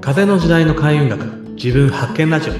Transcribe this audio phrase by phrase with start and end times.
[0.00, 2.52] 風の時代の開運学自分発見ラジオ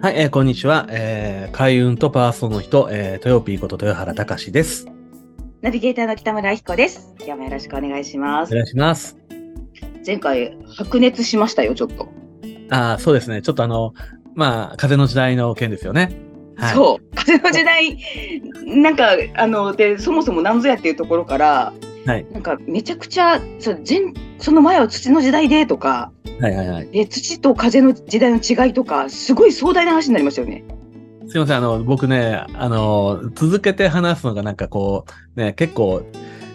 [0.00, 4.86] はい、えーこんにちは、えー、開運とパーソンの人、えー、豊ピーこと豊原隆です。
[5.60, 7.14] ナビゲーターの北村彦です。
[7.18, 8.52] 今日もよろしくお願いします。
[8.52, 9.18] お願いします。
[10.06, 12.08] 前回白熱しましたよ、ちょっと。
[12.70, 13.42] ああ、そうですね。
[13.42, 13.92] ちょっとあの、
[14.38, 16.12] まあ、風の時代の件ですよね。
[16.56, 16.74] はい。
[16.74, 17.98] そう、風の時代、
[18.64, 21.72] なんかあのでそもそも何ぞやっていうところから、
[22.06, 24.00] はいなんかめちゃくちゃそう前
[24.38, 26.88] その前は土の時代でとか、はいはいはい。
[26.90, 30.64] で土と風の時代の違いとか、すごい壮大な話になりましたよね。
[31.26, 35.04] すいません、あの、僕ね、あの、続けて話すのがなんかこ
[35.36, 36.02] う、ね、結構、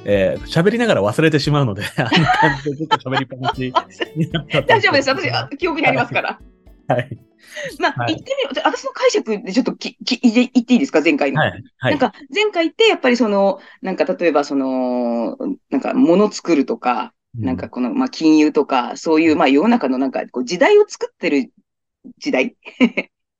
[0.05, 3.73] えー喋りながら忘れてしまうので、 あんな感じでずっと喋りっぱなし
[4.15, 6.39] になった 大丈夫です、私あ記憶にありますから。
[6.87, 7.17] はい。
[7.79, 11.41] まあ、はい言ってみよう、私の解釈でちょっときき言って言っていいですか、前回の。
[11.41, 11.63] はい。
[11.77, 11.97] はい。
[11.97, 15.37] なんか前回ってやっぱりそのなんか例えばその
[15.69, 21.51] なんか物作るとか、なんかこのまあ金融とかそういうまあ世の中のなんかこう時代を作ってる
[22.17, 22.55] 時代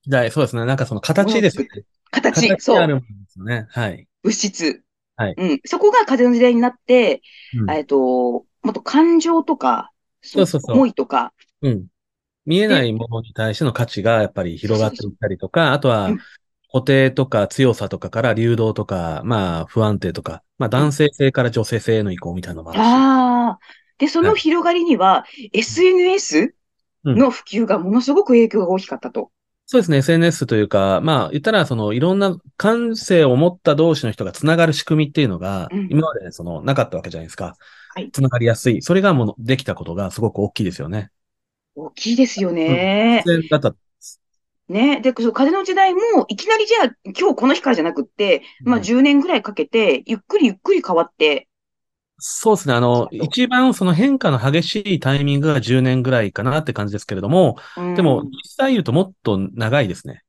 [0.03, 0.65] 時代、そうですね。
[0.65, 1.69] なんかその形ですよね。
[2.11, 3.67] 形そう形あるものですよね。
[3.69, 4.07] はい。
[4.21, 4.83] 物質、
[5.15, 7.21] はいうん、そこが風の時代になって、
[7.57, 11.85] うんえっともっと感情とかそうそうそう思いとかうん。
[12.45, 16.19] 見えないものに対しての価値がやっぱり広がっていったりとか、あとはうん
[16.71, 22.81] 固定とか強さとかから流動とか、まあ不安定とか、まあ男性性から女性性への移行みたいなのもあるし。
[22.81, 23.59] ああ
[23.99, 26.55] でそはいの広がりには SNS
[27.03, 29.31] うんの普及がものすごく影響が大きかったと。
[29.65, 29.97] そうですね。
[29.97, 37.55] SNS というか、まあ言ったらそのいろんな感性を持った同士の人がつながる仕組みっていうのがうん、今までそのなかったわけじゃないですか。
[37.93, 38.81] はいつながりやすい。
[38.81, 41.11] それがものできたことがすごく大きいですよね。
[41.75, 43.23] 大きいですよね。
[43.49, 43.75] だった。
[44.69, 45.01] ね。
[45.01, 51.47] で、そう風の時代も、いきなりじゃあ、今日この日からじゃなくって、まあうん10年ぐらいかけて、ゆっくりゆっくり変わって、
[52.19, 52.73] そうですね。
[52.73, 60.23] あの、一番その変化の激しいタイミングが10年ぐらいかなって感じですけれども、うんでも、実際言うともっと長いですね。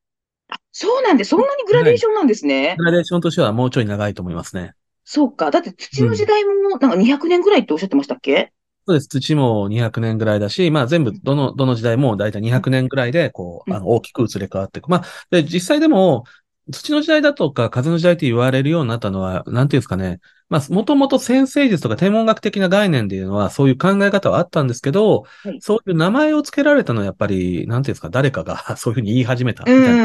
[0.48, 2.76] あそうなんで、そんなにグラデーションなんですね。
[2.78, 4.74] グラデーションとしてはもうちょい長いと思いますね。
[5.04, 5.50] そうか。
[5.50, 8.52] だって土の時代も、なんか200年ぐらいっておっしゃってましたっけ？
[8.86, 9.08] そうです。
[9.08, 14.88] 土も200年ぐらいだし、まあ全部、どの、どの時代もだいたい200年ぐらいで、こう、うんあの、大きく移り変わっていく。
[14.90, 16.24] まあ、で、実際でも、
[16.70, 20.20] 土の時代だとか風の時代って言われるようになったのは、なんていうんですかね。
[20.50, 30.04] まあ、もともと先生術とか天文学的な概念でいうのは、そういう考え方はあったんですけど、はいそういう名前を付けられたのはやっぱり、なんていうんですか、誰かが そういうふうに言い始めたみうたいな。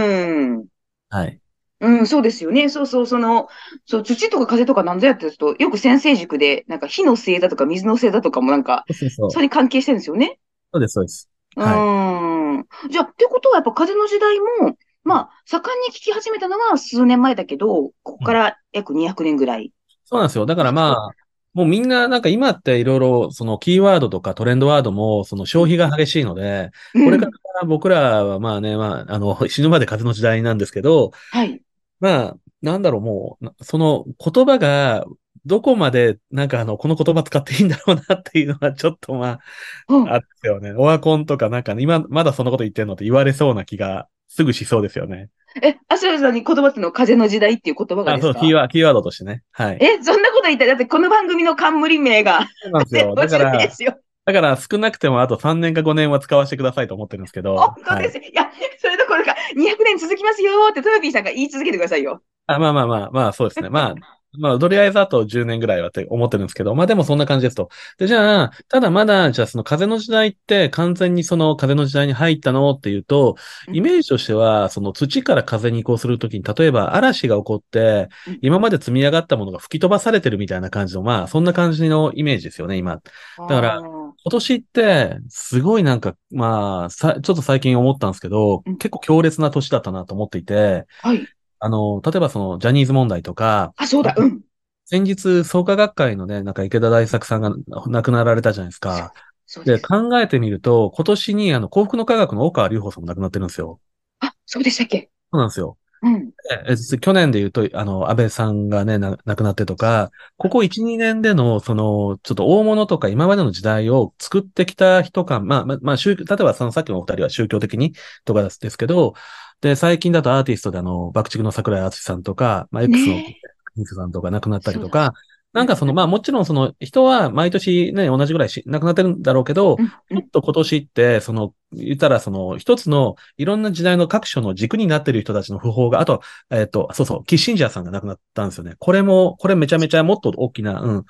[0.55, 0.65] ん。
[1.09, 1.39] はい。
[1.81, 2.67] うん、そうですよね。
[2.67, 3.47] そうそう、その、
[3.85, 10.39] そう、土とか風とかなんぞやってると、よく先生塾で、なんか火のせいだとか水のせいだとかもなんか、そうそうそれに関係してるんですよね。
[10.73, 11.29] そうです、そうです。
[11.55, 12.89] うはーん。
[12.89, 19.71] じゃあ、ってことはやっぱ風の時代も、まあ、盛んに聞き始めたのは数年前だけど、ここから約200年ぐらい。
[20.03, 20.45] そうなんですよ。
[20.45, 21.09] だからまあ、
[21.53, 27.25] もうみんななんか今っていろいろそのキーワードとかトレンドワードもその消費が激しいので、これか
[27.61, 31.61] ら僕らはまあね、まあ、あの、 死ぬまで風の時代なんですけど、はい。
[31.99, 35.05] まあ、なんだろう、もう、なその言葉が
[35.45, 39.39] どこまでなんかあの、この言葉使っていいんだろうなっていうのはちょっとま
[39.87, 40.71] うんあ、あってよね。
[40.73, 45.29] オワコンとかなんかね、今まだそのこと言ってんのって言われそうな気がすぐしそうですよね。
[45.63, 48.39] え、アスラさんに言葉ってのは風の時代っていう言葉があ、そう、ですか？
[48.39, 49.43] キーワード、キーワードとしてね。
[49.51, 49.77] はい。
[49.81, 53.15] え、そんなこと言ったら、だってこの番組の冠名が、そうなんですよ。
[53.15, 53.99] だか50ら、 ですよ。
[54.25, 57.57] だから少なくてもあと3年か5年は使わせてくださいと思ってるんですけど。
[57.57, 58.17] 本当はいです。
[58.17, 62.21] い、や、それどころか、200年続きますよって、トヨピーさんが言い続けてくださいよ。
[62.47, 63.69] あまあまあまあ、まあそうですね。
[63.69, 67.69] まあ、まあ、とりあえずあと10年ぐらいはって思ってるんですけど、まあでもそんな感じですと。
[67.97, 73.35] で、じゃあ、ただまだ、じゃあその風の時代って完全にその風の時代に入ったのっていうと、
[73.67, 83.01] うんイメージとしては、その土から風に移行するときに、例えば嵐が起こってうん、今まで積み上がったものが吹き飛ばされてるみたいな感じの、まあそんな感じのイメージですよね、今。
[83.37, 91.27] から今年って、すごいなんか、まあ、さ、ちょっと最近思ったんですけどうん、結構強烈な年だったなと思っていて、はい。
[91.59, 94.41] あの、例えばその、ジャニーズ問題とか、あ、そうだ、うん。
[94.85, 97.51] 先日、創価学会のね、なんか池田大作さんが
[97.87, 99.13] 亡くなられたじゃないですか。
[99.13, 99.87] で、そうです。
[99.87, 103.79] 考えてみると、今年にあの、幸福の科学の大川隆法さんも亡くなってるんですよ。
[104.19, 105.09] あ、そうでしたっけ？
[105.31, 105.77] そうなんですよ。
[106.01, 106.31] うん。
[106.51, 117.93] ええ去年で言うと、あの、安倍さんがね、な亡くなってとか、ここ1、2年での、その、ちょっと大物とか今までの時代を作ってきた人か、まあ、まあ、まあ、宗教、例えばそのさっきのお二人は宗教的に
[118.25, 119.13] とかですけど、
[119.61, 123.41] で、最近だとアーティストであの、爆竹の桜井敦さんとか、まあ、X のね
[123.85, 125.13] さんとか亡くなったりとか、
[125.51, 136.21] なんかその、まあもちろんその人は毎年ね、同じぐらいし亡くなってるんだろうけど、うんちょっと今年って、その、言ったらその一つのいろんな時代の各所の軸になってる人たちの訃報が、あと、
[136.51, 138.75] えっ、と、そうそう、キッシンジャーさんが亡くなったんですよね。
[138.77, 141.05] これも、これめちゃめちゃもっと大きな、うん。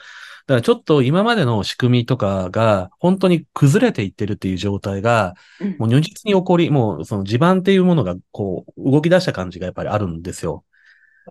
[0.48, 10.64] だからちょっと今までの仕組みとかが本当に崩れていってるっていう状態が、うんもう如実に起こり、もうその地盤っていうものがこう動き出した感じがやっぱりあるんですよ。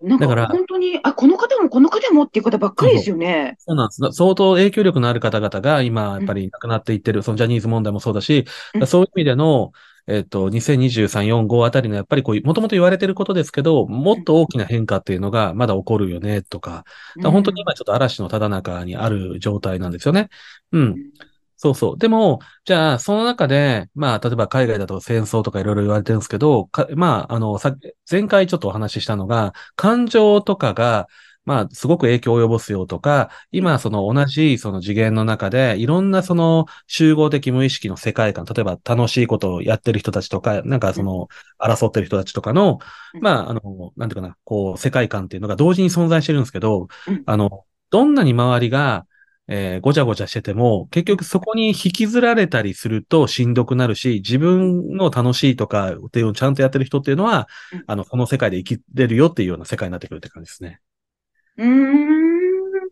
[0.01, 3.55] なんかだから本当に、あ、この方もこの方もっていう方ばっかりですよね。
[3.59, 4.01] そうなんです。
[4.13, 8.45] 相当影響力のある方々が今、やっぱり亡くなっていってる、そのジャニーズ問題もそうだし、
[8.75, 9.71] うんそういう意味での、
[10.09, 16.83] えっと、2023、4、5あたりのやっぱりこうもともと言われてることですけど、もっと大きな変化っていうのがまだ起こるよね、とか。
[17.17, 20.29] だから本当に今ちょっと嵐のただ中にある状態なんですよね。
[20.71, 20.81] うん。
[20.81, 20.95] うん
[21.61, 21.97] そうそう。
[21.97, 27.75] でも、じゃあ、その中で、まあ、例えば海外だと戦争とかいろいろ言われてるんですけど、かまあ、あの、さ、
[28.09, 31.09] 前回ちょっとお話ししたのが、感情とかが、
[31.45, 41.27] まあ、すごく影響を及ぼすよとか、今、その同じその次元の中で、いろんなその集合的無意識の世界観、例えば楽しいことをやってる人たちとか、なんかその、
[41.57, 42.79] 争ってる人たちとかの、
[43.15, 43.21] うん。
[43.21, 49.05] まあ、あの、なんていうかな、こう、世界観っていうのが同時に存在してるんですけどうん、あの、どんなに周りが、
[49.47, 60.81] えーごちゃごちゃしてても、結局そこに引きずられたりするとしんどくなるし、自分の楽しいとかっていうのをちゃんとやってる人っていうのはうん、あの、この世界で生きれるよっていうような世界になってくるって感じですね。
[61.59, 62.89] うーん。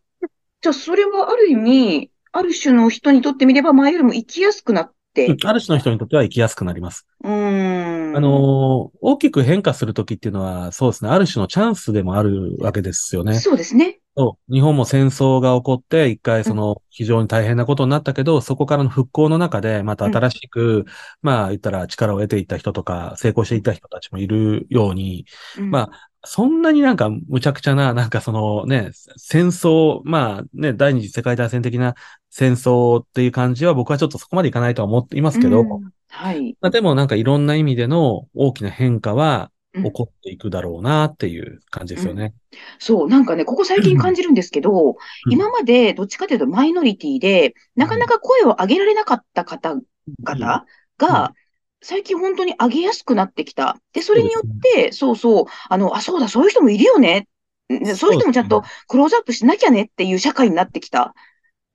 [0.62, 4.94] じゃあ、それはある意味、ある種の人にとってみれば前よりも生きやすくなって。
[5.28, 7.08] うんある種の人にとっては生きやすくなります。
[7.24, 8.16] うーん。
[8.16, 13.34] あのー大きく変化するときっていうのは、そうですね、ある種のチャンスでもあるわけですよね。
[13.36, 14.00] そうですね。
[14.16, 14.54] そう。
[14.54, 20.86] 日本も戦争が起こって、一回その非常に大変なことになったけど、そこからの復興の中で、また新しく、
[21.22, 25.25] まあ言ったら力を得ていった人とか、成功していった人たちもいるように、
[25.60, 31.96] うんまあ、そんなになんか無茶苦茶な、なんかそのね、戦争、まあね、第二次世界大戦的な
[32.30, 35.92] 戦争っていう感じは僕はちょっとそこまでいかないとは思っていますけど、うん。
[36.10, 36.58] はい。
[36.62, 39.84] まあ、でもなんかいろんな意味での大きな変化はうん。
[39.84, 42.34] 起こっていくだろうなっていう感じですよね。
[42.80, 44.96] そう、なんかね、ここ最近感じるんですけど、うん。
[45.30, 50.66] 今までどっちかというとマイノリティで、なかなか声を上げられなかった方々
[50.98, 51.34] が、
[51.81, 53.77] 最近本当に上げやすくなってきた。
[53.94, 57.27] で、それによって、そうそう、あの、あ、そうだ、そういう人もいるよね。
[57.69, 61.13] ねそういう人もちゃんとクローズアップしなきゃねっていう社会になってきた。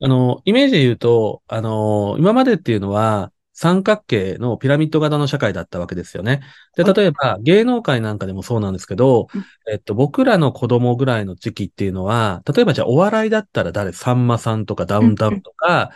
[0.01, 6.41] あの、イメージで言うと、あの、今までっていうのは、三角形のピラミッド型の社会だったわけですよね。
[6.77, 15.91] で、はい例えば芸能界なんかでもそうなんですけどうん、えっと、僕らの子供ぐらいの時期っていうのは、例えばじゃあお笑いだったら誰さんまさんとかダウンタウンとか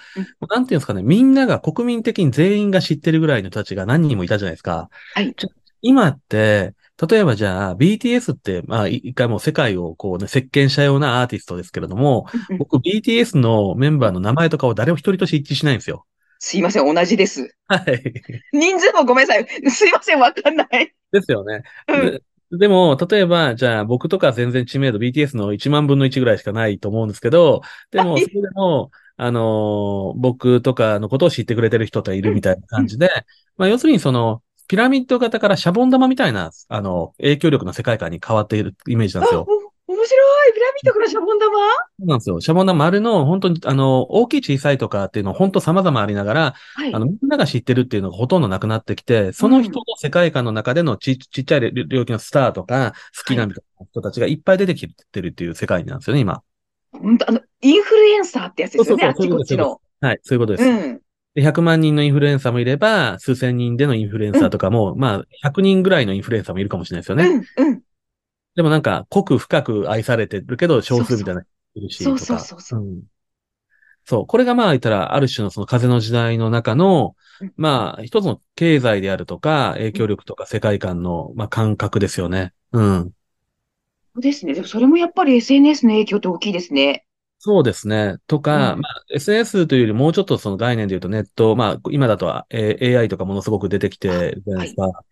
[0.48, 4.88] なんていうんですかね、みんなが国民的に全員が知ってるぐらいの人たちが何人もいたじゃないですか。
[5.14, 5.34] はい。
[5.82, 6.74] 今って、
[7.08, 12.26] 例えばじゃあ BTS って、まあい一回もう世界をこうね、席巻したようなアーティストですけれども、
[12.58, 16.06] 僕 BTS のメンバーの名前とかを誰も一人として一致しないんですよ。
[16.46, 17.56] すいません、同じです。
[17.66, 18.02] はい。
[18.52, 19.70] 人数もごめんなさい。
[19.70, 20.94] すいません、わかんない。
[21.10, 21.62] ですよね。
[21.88, 22.12] うん。
[22.12, 22.22] で
[22.52, 33.10] でも、例えば、じゃあ僕とか全然知名度 BTS の1万分の1ぐらいしかないと思うんですけど、でも、はいそれでも、あのー僕とかのことを知ってくれてる人っているみたいな感じで、
[33.56, 39.46] まあ要するにその、ピラミッド型からシャボン玉みたいな、あの、影響力の世界観に変わっているイメージなんですあ、よ。
[39.88, 40.54] お、面白い。
[40.54, 41.50] ピラミッドからシャボン玉？
[41.50, 42.40] そうなんですよ。
[42.40, 56.42] シャボン玉丸の、本当に、あの、大きい小さいとかっていうの本当様々ありながら、はいあの、みんなが知ってるっていうのがほとんどなくなってきて、その人の世界観の中でのちちっちゃい領域のスターとか、好きなみたいな人たちがいっぱい出てきてるっていう世界なんですよね、今。
[56.92, 59.80] 本当あの、インフルエンサーってやつですよね、あっちそうそうそうこっちの。
[60.00, 60.68] はい、そういうことです。
[60.68, 61.00] うん。
[61.34, 67.44] で100万人のインフルエンサーもいれば、数千人でのインフルエンサーとかも、まあ、100人ぐらいのインフルエンサーもいるかもしれないですよね。
[67.56, 67.82] うん、うん。
[68.56, 72.34] でもなんか、濃く深く愛されてるけど、少数みたいな人いるし、そうとか。
[72.34, 73.02] そうそうそううん
[74.04, 74.26] そう。
[74.26, 82.54] これがまあ言ったら、ある種のその風の時代の中のうん、まあ、一つの経済であるとか、影響力とか世界観の、まあ、感覚ですよね。
[82.72, 83.12] うん。
[84.14, 84.54] そうですね。
[84.54, 87.06] でもそれもやっぱり SNS の影響って大きいですね。
[87.38, 88.16] そうですね。
[88.26, 95.04] とか、うんまあ、SNS というよりもうちょっとその概念で言うとネット、まあ、今だと、えー AI とかものすごく出てきてるじゃないですか。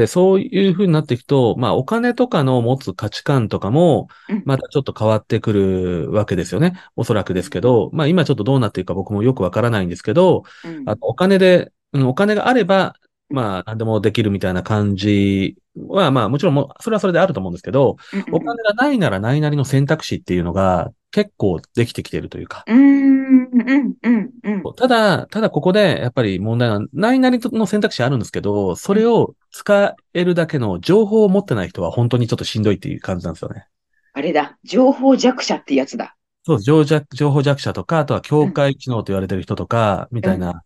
[0.00, 6.80] で、そういう風になっていくと、まあ、お金とかの持つ価値観とかもうん、またちょっと変わってくるわけですよね。
[6.96, 10.88] おそらくですけど、まあ、今ちょっとどうなっていくか僕もよくわからないんですけど、うん。
[10.88, 12.94] あのお金で、うん、お金があれば、
[13.30, 22.64] まあ、何でもできるみたいな感じは、まあ、もちろんもう、それはそれであると思うんですけど、うんお金がないならないなりの選択肢っていうのが結構できてきているというか。
[24.76, 33.66] ただ、ただここでやっぱり問題は、ないなりの選択肢あるんですけど、それを使えるだけの情報を持ってない人は本当にちょっとしんどいっていう感じなんですよね。
[34.12, 34.58] あれだ。
[34.64, 36.16] 情報弱者ってやつだ。
[36.44, 40.62] そう、情弱、情報弱者とか、あとは境うん、界知能と言われてる人とか、みうん、たいなう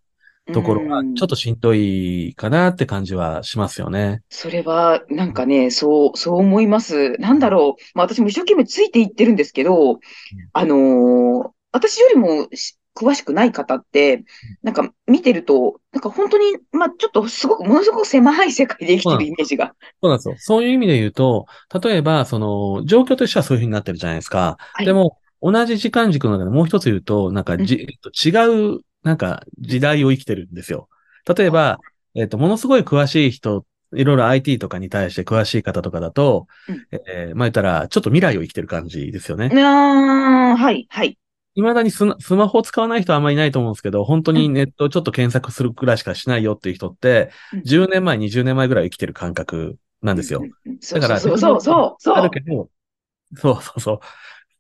[0.52, 1.28] ところは、ちょっん。
[1.28, 4.22] としんどいかなって感じはしますよね。
[4.30, 7.12] それは、なんかね、そう、そう思います。
[7.18, 7.82] なんだろう。
[7.94, 10.00] まあ私も一生懸命ついていってるんですけど、
[10.54, 14.24] あのー私よりもし詳しくない方って、
[14.62, 19.76] なんか見てると、なんか本当に、まあちょっとすごく、ものすごく狭い世界で生きてるイメージが。
[20.02, 20.36] そうなんですよ。
[20.38, 21.46] そういう意味で言うと、
[21.82, 24.58] 例えば、その、状況としてはそういうふうになってるじゃないですか。
[24.72, 24.86] はい。
[24.86, 27.66] でも、同じ時間軸の中でもう一つ言うと、なんかうん。
[27.66, 30.88] じ、えっと違う、なんか時代を生きてるんですよ。
[31.36, 31.78] 例えば、
[32.14, 36.86] えっと、ものすごい詳しい人、いろいろ IT とかに対して詳しい方とかだと、うん。
[37.08, 39.50] えーまあ言ったら、ちょっと未来を生きてる感じですよね。
[39.54, 41.18] ああ、はい、はい。
[41.56, 50.40] 未だにスマ、スマホを使わない人はあんまりいないと思うんですけど、本当うん、にネットをちょっと検索するくらいしかしないよっていう人って、うん、10年前、20年前ぐらい生きてる感覚なんうん、ですよ。
[50.40, 50.50] うん。
[50.92, 52.68] だから、テそうそうそう、そう、あるそけど、
[53.36, 54.00] そうそうそ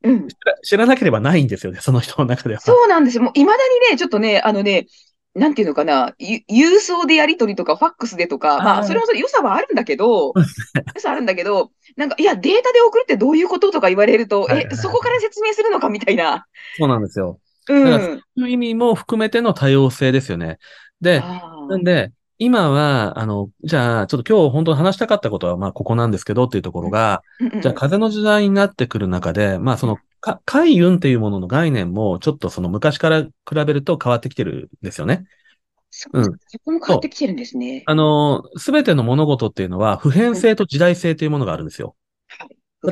[0.04, 0.10] う。
[0.10, 0.28] ん。
[0.28, 2.60] 知ら知らなければないんですよね、その人の中では。
[2.60, 3.22] そうなんですよ。
[3.22, 4.86] もう未だにね、ちょっとね、あのね、
[5.34, 10.32] なんていうのかな、ゆ郵送でやり取りとか、ファックスでとか、まあ、それもそれ良さはあるんだけど。
[10.94, 14.76] 良さあるんだけど、なんか、いや、データで送るってどういうこととか言われると、はいえ、はいはい。
[14.76, 16.46] そこから説明するのかみたいな。
[16.78, 17.40] そうなんですよ。
[17.68, 18.14] うだから、そん。
[18.14, 20.58] ういう意味も含めての多様性ですよね。
[21.00, 22.12] で、なんで、
[22.44, 27.22] 今は、あの、じゃあ、ちょっと今日本当に話したかったことは、まあ、ここなんですけどっていうとこうん、ろが、
[27.60, 29.94] じゃあ、うん、風の時代になってくる中で、まあ、そうん。
[29.94, 35.24] の、か、海運っていうものの概念も、ちょっとその昔から比べると変わってきてるんですよね。
[35.90, 36.38] そ、うん。
[36.46, 37.00] そこも変わっ。
[37.00, 37.86] てきてるんですね。
[37.86, 40.42] あの、すべての物事っていうのは、普遍うん。
[40.42, 41.96] 性と時代性というものがあるんですよ。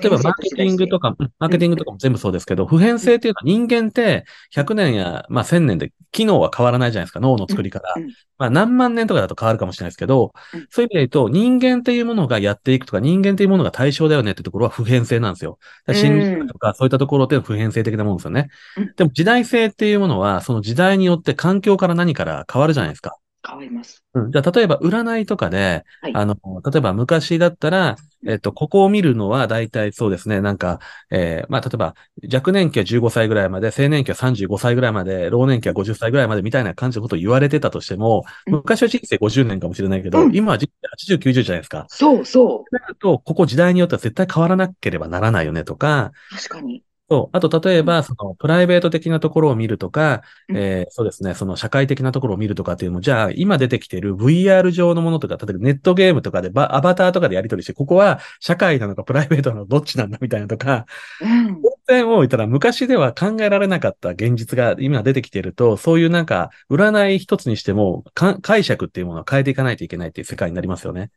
[0.00, 0.88] 例えば、マーケティング。
[0.88, 4.24] とか、うんマーうん、ケティングとかも全部そうですけど、普遍うん、性っていうのは人間って
[4.56, 7.94] うん、100年や、まあ1000年で機能は変わらないじゃないですか、脳のうん、作りから。
[7.96, 8.08] うん、
[8.38, 15.58] まあ何万年とかだと変わるかもしれないですけど、うん、そういう意味で言うと、人間っていうものがやっていくとか、人間っていうものが対象だよねってところは普遍性なんですよ。
[15.92, 18.48] 心理学ん、とかそういったところって普遍性的なものですよね。
[18.76, 18.92] うん。
[18.96, 23.16] でも時代性っていうものは、その時代によって環境から何から変わるじゃないですか。
[23.46, 24.04] 変わります。
[24.14, 26.12] うん、じゃあ、例えば占いとかで、はい。
[26.14, 27.96] あの、例えば昔だったら、
[28.26, 30.78] えっと、ここを見るのは大体そうですね、なんか、
[31.10, 31.94] えーまあ、例えば、
[32.32, 40.36] 若年期は15歳ぐらいまで、青年期は35歳ぐらいまで、老年期は50歳ぐらいまでみたいな感じのことを言われてたとしても、うん、昔は人生50年かもしれないけど、うん。
[40.36, 41.86] 今は人生80、90じゃないですか。
[41.88, 46.36] そうそだと、ここ時代によっては絶対変わらなければならないよねとか、う。
[46.36, 46.84] 確かに。
[47.12, 47.36] そう。
[47.36, 50.56] あと、例えうん、ば、その、プライベート的なところを見るとか、うん。
[50.56, 60.86] えーそうですね、その、社会的なところを見るとかっていうのも、じゃあ、今出てきている VR 上のものとか、例えばネットゲームとかでバ、アバターとかでやり取りして、ここは社会なのかプライベートなのかどっちなんだみたいなとか、
[61.20, 61.68] うん。
[61.86, 71.10] 当然もう言ったら昔では考えられなかった現実が今出てきていると、そういうなんか、占い一つにしても、か解釈っていうものを変えていかないといけないっていう世界になりますよね。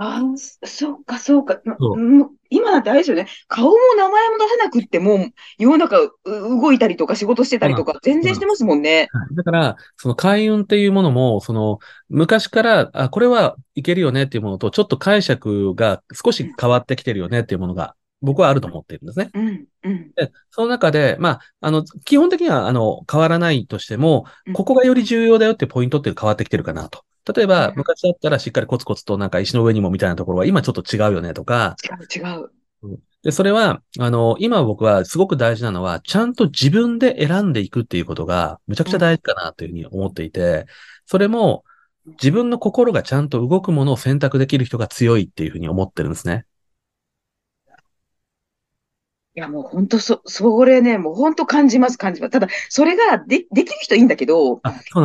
[0.00, 1.60] ああ、そそうか、そうか。
[1.64, 2.00] まそう。
[2.00, 3.26] うん今だってあれですよね。
[3.46, 5.26] 顔も名前も出さなくっても、
[5.58, 7.68] 世の中う動いたりとか仕事してた。
[7.68, 8.58] りとか、全然してます。
[8.58, 9.08] すもんね。
[9.12, 11.78] はいだから、その開運っていうものも、その、
[12.08, 19.30] 昔から、あ、これはいけるよねっていうものと、ちょっと解釈が少し変わってきてるよねっていうものが、僕はあると思っているんですね。
[19.34, 27.04] うん、うん、で、その中で、まあ、あの、基本的には、あの、変わらないとしても、うん、ここがより重要だよっていうポイントって変わってきてるかなと。
[27.34, 32.50] 例えば、昔だったらしっかりコツコツとなんか石の上にもみたいなところは今ちょっと違うよねとか、違う、違う。
[32.82, 40.66] うんで、それは、あの、今僕はすごく大事なのは、ちゃんと自分で選んでいくっていうことが、むちゃくちゃうん、大事かなというふうに思っていて、
[41.04, 41.64] それも、
[42.06, 46.46] 自分の心がちゃんと動くものを選択できる人が強いっていうふうに思ってるんですね。
[49.34, 52.30] いや、もう本当そ、それね、もう本当感じます、感じます。
[52.30, 54.60] ただ、それがで、できる人いいんだけど、で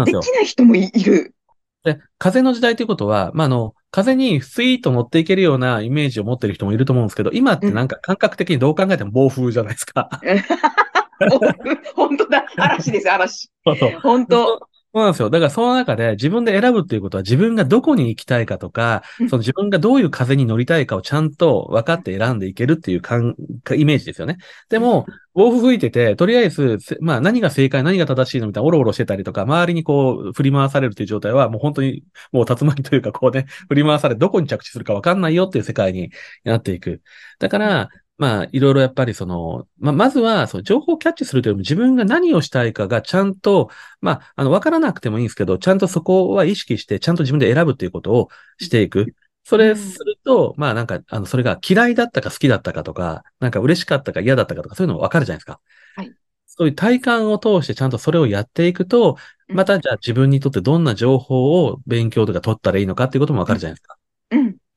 [0.06, 0.22] きよ。
[0.34, 1.36] ない人もい、いる。
[1.84, 7.70] で、風の時代ということは、まあ、あの、風にスイーッと乗っていけるようなイメージを持ってる人もいると思うんですけど、今っうん。
[7.70, 10.10] てなんか感覚的にどう考えても暴風じゃないですか。
[11.96, 12.46] 本当だ。
[12.58, 13.50] 嵐です、嵐。
[13.66, 13.92] そうそう。
[13.92, 14.68] そ本当。
[14.96, 15.30] そうなんですよ。
[15.32, 23.36] だからその中で自分で選ぶっていうことは自分がどこに行きたいかとか、うんその自分がどういう風に乗りたいかをちゃんと分かって選んでいけるっていう感
[23.76, 24.38] イメージですよね。
[24.70, 36.12] でも、暴風吹いてて、とりあえず、せまあ何が正解、何が正しいのみたいな、おろおろしてたりとか、周りにこう振り回されるという状態は、もう本当にもう竜巻というかこうね、振り回され、どこに着地するか分かんないよっていう世界に
[36.44, 37.02] なっていく。
[37.40, 37.90] だかうんら、
[38.24, 43.70] まあ、いろいろやっぱりその、まあ、まずは、その情報をキャッチするというよりも自分が何をしたいかがちゃんと、
[44.02, 49.14] まあ、あの、わからなくてもいいんですけど、ちゃんとそこは意識して、ちゃんと自分で選ぶっていうことをしていく。
[49.44, 50.00] それすうん。
[50.06, 55.60] ると、まあなんか、あの、それが嫌いだったか好きだったかとか、なんか嬉しかったか嫌だったかとか、そういうのもわかるじゃないですか。
[55.96, 56.16] はい。
[56.48, 59.18] そういう体感を通してちゃんとそれをやっていくと、
[59.50, 59.58] うん。
[59.58, 63.56] またじゃあ自分にとってどんな情報を勉強とか取ったらいいのかっていうこともわかうん。
[63.56, 63.98] るじゃないですか。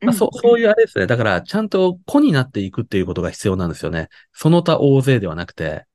[0.07, 0.17] まあ、ん。
[0.17, 1.07] そう、そういうあれですね。
[1.07, 4.09] だから、ちゃんと子になっていくっていうことが必要なんですよね。
[4.33, 5.87] その他大勢ではなくて。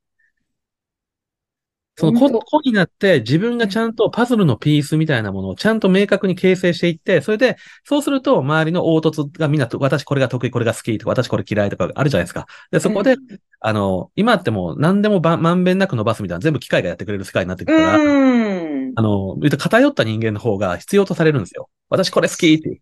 [1.98, 12.48] その子子になって自分がちゃんとパズルのピースみたいなものをちゃんと明確に形成していって、それで、そうすると周りの凹凸がみんなと、私これが得意、これが好きとか、私これ嫌いとかあるじゃないですか。
[12.72, 13.18] で、そこで、
[13.60, 18.94] あの、今ってもう何でもばまんべんなく伸ばすみたいな全部機械がやってくれる世界になってくうるから、ん。
[18.96, 21.70] あの、言うと偏った人間の方が必要とされるんですよ。
[21.90, 22.82] 私これ好きって。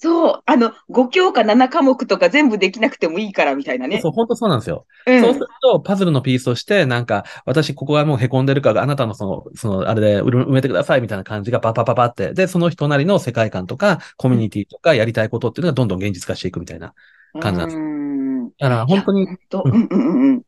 [0.00, 0.42] そう。
[0.46, 4.00] あの、5教科7科目とか全部できなくてもいいからみたいなね。
[4.00, 4.86] そう、本当そうなんですよ。
[5.06, 16.94] うんそうすると、パズルのピースとして、なんか、私ここがもう凹んでるから、あなたのその、その、あれで埋めてくださいみたいな感じがパパパパって、で、その人なりの世界観とか、コミュニティとか、やりたいことっていうのがどんどん現実化していくみたいな
[17.40, 17.78] 感じなんです。
[17.78, 18.18] うん
[18.58, 19.36] だから、本当にうん
[19.72, 20.42] うんうんうん。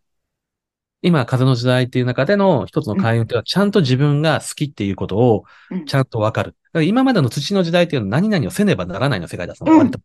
[1.03, 6.55] 今、風の時代っていう中での一つの開運っていうのは、ちゃんと自分が好きっていうことをうん、ちゃんとわかる。
[6.73, 10.01] だから今までの土の時代っていうのは何々をせねばならないの世界だったの、うん割と。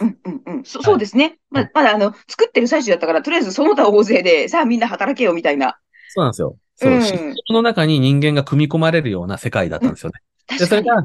[0.00, 0.64] うんうんうん。
[0.64, 1.38] そ そうですね。
[1.50, 5.78] まあ、まだあの、作ってる最中だったから、とりあえずその他大勢で、さあみんな働けよみたいな。
[6.10, 6.56] そうなんですよ。
[6.76, 10.20] そう、うんの中に人間が組み込まれるような世界だったんですよね。
[10.46, 11.02] 確かに、それが。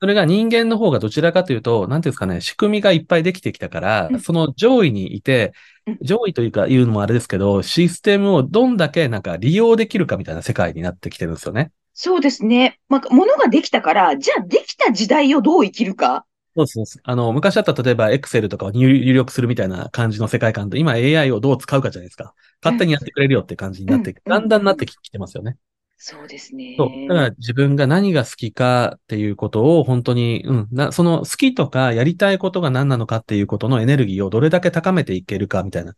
[0.00, 5.52] それが人間の方がどちらかというと、なんていうんですかね、仕組みがいっぱいできてきたから、うんその上位にいて
[5.86, 11.72] うん、上位というか言うのもあれですけど、システムをどんだけなんか利用できるかみたいな世界になってきてるんですよね。
[12.00, 12.78] そうですね。
[12.88, 16.26] まあ、ものができたから、じゃあできた時代をどう生きるか。
[16.54, 17.00] そうです。
[17.02, 22.34] あの、昔だったら例えば Excel とかを入入力するみたいな感じの世界観と、今 AI をどう使うかじゃないですか。
[22.62, 25.56] 勝手にやってくれるよって感じになって、うんだんだんなってきてますよね。
[25.96, 26.76] そうですね。
[26.78, 27.08] そう。
[27.08, 35.96] だから自分が何が好きかっていうことを本当に、うん、な、その好きとかやりたいことが何なのかっていうことのエネルギーをどれだけ高めていけるかみたいな。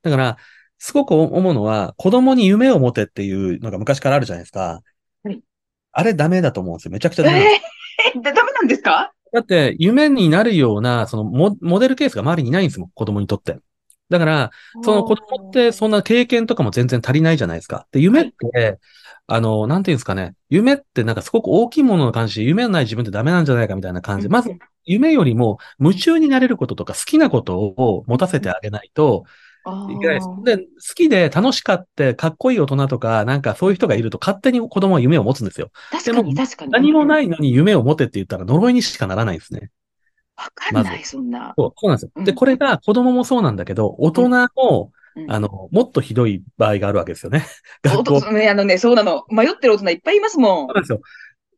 [0.00, 0.38] だから、
[0.78, 4.80] すごく思うのは、子供に夢を持てっていうのが昔からあるじゃないですか。
[5.94, 6.90] はいあれダメだと思うんですよ。
[6.90, 7.62] めちゃくちゃダメなんです。
[8.14, 9.12] えー、だダメなんですか？
[9.32, 13.58] だって、夢になるような、そのモ、モデルケースが周りにいないんですもん、子供にとって。
[14.10, 14.50] だから、
[14.82, 17.86] その子供ってそんな経験とかも全然足りないじゃないですか。
[17.92, 18.78] で、夢って、
[19.26, 20.34] あの、なんていうんですかね。
[20.50, 24.50] 夢ってなんかすごく大きいものの感じで、夢のない自分ってダメなんじゃないかみたいな感じで、まず、
[24.84, 29.30] 夢よりも夢中になれることとか好きなことを持たせてあげないとあ
[29.64, 30.44] いけないですー。
[30.44, 30.64] で、好
[30.94, 35.70] きで楽しかってかっこいい大人とか、なんかそういう人がいると勝手に子供は夢を持つんですよ。
[35.90, 36.72] 確かに、確かに。。
[36.72, 39.70] 何もないいのに夢を持てって言ったら呪いにしかならないんですね。
[40.36, 41.54] わかんない、そんな。
[41.56, 42.24] そう、そうなんですよ。
[42.24, 47.44] で、うんこれが子供もそうなんだけど、大人も、うんあの、もっとひどい場合があるわけですよね。
[47.86, 48.20] お学校。
[48.22, 49.24] とね、あのね、そうなの。
[49.28, 50.74] 迷ってる大人いっぱいいますもんそう。
[50.74, 51.00] なんですよ。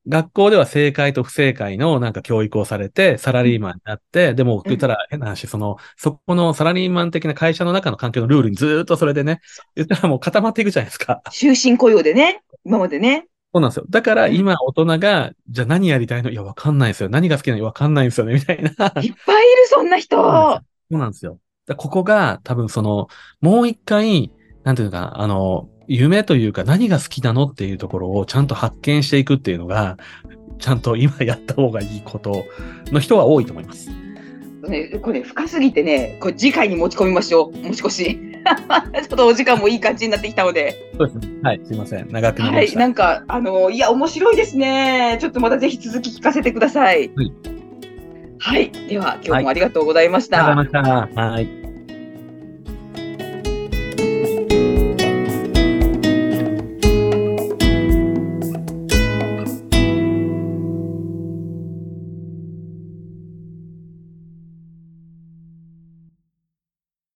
[0.06, 9.40] 学校では正解と不正解のなんか教育をされて、サラリーマンになって、でも言ったら変な話、その、そこのサラリーマン的な会社の中の環境のルールにずーっとそれでね、
[9.74, 11.22] 言ったらもう固まっていくじゃないですか。
[11.30, 13.26] 終身雇用でね、今までね。
[13.54, 13.86] そうなんですよ。
[13.88, 16.30] だからうん今大人が、じゃあ何やりたいの？
[16.30, 17.08] いや、わかんないですよ。
[17.08, 17.64] 何が好きなの？
[17.64, 18.70] わかんないんですよね、みたいな。
[18.70, 19.14] いっぱいいる、
[19.68, 20.16] そんな人。
[20.16, 21.38] そうなんですよ。
[21.66, 23.06] だここが多分その、
[23.40, 24.32] もう一回、
[24.64, 29.96] なんていうのかな、あの、夢というか何が好きなのっていうところをちゃんと発見していくっていうのが、
[30.58, 32.44] ちゃんと今やった方がいいこと
[32.86, 33.90] の人は多いと思います。
[34.68, 37.56] ね、これ深すぎてね、これ次回に持ち込みましょう。
[37.56, 38.20] 持ち越し。
[38.44, 40.92] ちょっとお時間もいい感じになってきたので。
[40.98, 41.28] そうですね。
[41.42, 42.08] はい、すいません。
[42.10, 42.78] 長くなりはい、ました。
[42.78, 45.18] なんか、あの、いや、面白いですね。
[45.20, 47.10] ちょっとまたぜひ続き聞かせてください。
[47.14, 47.32] はい。
[48.38, 48.70] はい。
[48.88, 50.46] では、今日もありがとうございました。
[50.46, 51.20] ありがとうございました。
[51.22, 51.63] はい。